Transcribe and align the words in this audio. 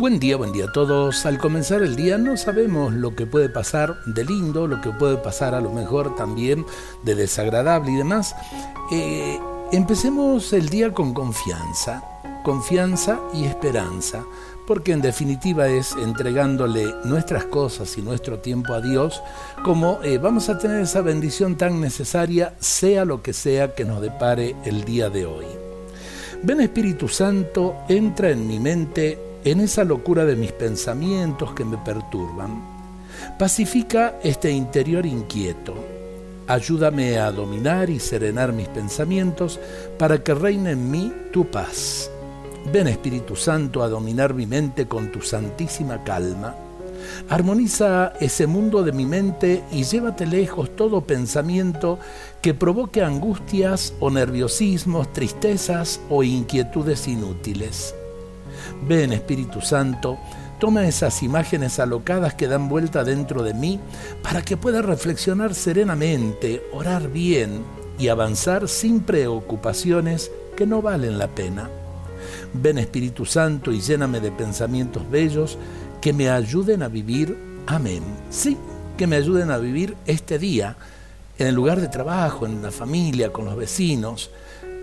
Buen 0.00 0.18
día, 0.18 0.38
buen 0.38 0.52
día 0.52 0.64
a 0.64 0.72
todos. 0.72 1.26
Al 1.26 1.36
comenzar 1.36 1.82
el 1.82 1.94
día 1.94 2.16
no 2.16 2.38
sabemos 2.38 2.94
lo 2.94 3.14
que 3.14 3.26
puede 3.26 3.50
pasar 3.50 4.02
de 4.06 4.24
lindo, 4.24 4.66
lo 4.66 4.80
que 4.80 4.92
puede 4.92 5.18
pasar 5.18 5.54
a 5.54 5.60
lo 5.60 5.70
mejor 5.70 6.16
también 6.16 6.64
de 7.02 7.14
desagradable 7.14 7.92
y 7.92 7.96
demás. 7.96 8.34
Eh, 8.90 9.38
empecemos 9.72 10.54
el 10.54 10.70
día 10.70 10.94
con 10.94 11.12
confianza, 11.12 12.02
confianza 12.44 13.20
y 13.34 13.44
esperanza, 13.44 14.24
porque 14.66 14.92
en 14.92 15.02
definitiva 15.02 15.68
es 15.68 15.92
entregándole 15.92 16.94
nuestras 17.04 17.44
cosas 17.44 17.98
y 17.98 18.00
nuestro 18.00 18.38
tiempo 18.38 18.72
a 18.72 18.80
Dios 18.80 19.22
como 19.62 20.00
eh, 20.02 20.16
vamos 20.16 20.48
a 20.48 20.56
tener 20.56 20.80
esa 20.80 21.02
bendición 21.02 21.56
tan 21.56 21.78
necesaria, 21.78 22.54
sea 22.58 23.04
lo 23.04 23.22
que 23.22 23.34
sea 23.34 23.74
que 23.74 23.84
nos 23.84 24.00
depare 24.00 24.56
el 24.64 24.82
día 24.86 25.10
de 25.10 25.26
hoy. 25.26 25.44
Ven 26.42 26.62
Espíritu 26.62 27.06
Santo, 27.06 27.74
entra 27.86 28.30
en 28.30 28.48
mi 28.48 28.58
mente, 28.58 29.29
en 29.44 29.60
esa 29.60 29.84
locura 29.84 30.24
de 30.24 30.36
mis 30.36 30.52
pensamientos 30.52 31.54
que 31.54 31.64
me 31.64 31.78
perturban. 31.78 32.62
Pacifica 33.38 34.18
este 34.22 34.50
interior 34.50 35.06
inquieto. 35.06 35.74
Ayúdame 36.46 37.18
a 37.18 37.30
dominar 37.30 37.90
y 37.90 38.00
serenar 38.00 38.52
mis 38.52 38.68
pensamientos 38.68 39.60
para 39.98 40.22
que 40.22 40.34
reine 40.34 40.72
en 40.72 40.90
mí 40.90 41.12
tu 41.32 41.46
paz. 41.50 42.10
Ven 42.72 42.88
Espíritu 42.88 43.36
Santo 43.36 43.82
a 43.82 43.88
dominar 43.88 44.34
mi 44.34 44.46
mente 44.46 44.86
con 44.86 45.10
tu 45.10 45.22
santísima 45.22 46.02
calma. 46.04 46.54
Armoniza 47.28 48.12
ese 48.20 48.46
mundo 48.46 48.82
de 48.82 48.92
mi 48.92 49.06
mente 49.06 49.64
y 49.72 49.84
llévate 49.84 50.26
lejos 50.26 50.76
todo 50.76 51.00
pensamiento 51.00 51.98
que 52.42 52.52
provoque 52.52 53.02
angustias 53.02 53.94
o 54.00 54.10
nerviosismos, 54.10 55.12
tristezas 55.12 56.00
o 56.10 56.22
inquietudes 56.22 57.08
inútiles. 57.08 57.94
Ven 58.86 59.12
Espíritu 59.12 59.60
Santo, 59.60 60.18
toma 60.58 60.86
esas 60.86 61.22
imágenes 61.22 61.78
alocadas 61.78 62.34
que 62.34 62.48
dan 62.48 62.68
vuelta 62.68 63.02
dentro 63.04 63.42
de 63.42 63.54
mí 63.54 63.80
para 64.22 64.42
que 64.42 64.56
pueda 64.56 64.82
reflexionar 64.82 65.54
serenamente, 65.54 66.62
orar 66.72 67.08
bien 67.08 67.64
y 67.98 68.08
avanzar 68.08 68.68
sin 68.68 69.00
preocupaciones 69.00 70.30
que 70.56 70.66
no 70.66 70.82
valen 70.82 71.18
la 71.18 71.28
pena. 71.28 71.70
Ven 72.52 72.78
Espíritu 72.78 73.24
Santo 73.24 73.72
y 73.72 73.80
lléname 73.80 74.20
de 74.20 74.32
pensamientos 74.32 75.08
bellos 75.10 75.58
que 76.00 76.12
me 76.12 76.28
ayuden 76.28 76.82
a 76.82 76.88
vivir. 76.88 77.36
Amén. 77.66 78.02
Sí, 78.30 78.56
que 78.96 79.06
me 79.06 79.16
ayuden 79.16 79.50
a 79.50 79.58
vivir 79.58 79.96
este 80.06 80.38
día 80.38 80.76
en 81.38 81.46
el 81.46 81.54
lugar 81.54 81.80
de 81.80 81.88
trabajo, 81.88 82.44
en 82.44 82.62
la 82.62 82.70
familia, 82.70 83.32
con 83.32 83.46
los 83.46 83.56
vecinos, 83.56 84.30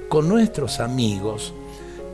con 0.10 0.28
nuestros 0.28 0.80
amigos 0.80 1.54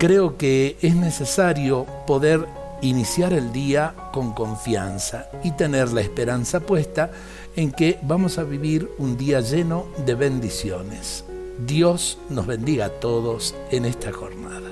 creo 0.04 0.38
que 0.38 0.76
es 0.82 0.96
necesario 0.96 1.86
poder 2.06 2.46
iniciar 2.82 3.32
el 3.32 3.54
día 3.54 3.96
con 4.12 4.34
confianza 4.34 5.30
y 5.46 5.52
tener 5.52 5.94
la 5.94 6.02
esperanza 6.02 6.60
puesta 6.60 7.10
en 7.56 7.72
que 7.72 8.00
vamos 8.02 8.38
a 8.38 8.44
vivir 8.44 8.92
un 8.98 9.16
día 9.16 9.40
lleno 9.40 9.86
de 10.06 10.16
bendiciones. 10.16 11.24
Dios 11.66 12.18
nos 12.30 12.46
bendiga 12.46 12.88
a 12.88 12.90
todos 12.90 13.56
en 13.72 13.86
esta 13.86 14.12
jornada. 14.12 14.70